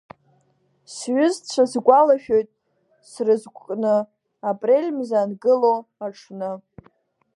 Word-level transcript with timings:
Сҩызцәа 0.95 1.63
сгәалашәоит 1.71 2.49
срызгәкны, 3.09 3.95
апрель 4.49 4.91
мза 4.97 5.19
ангыло 5.23 5.73
аҽны! 6.05 6.51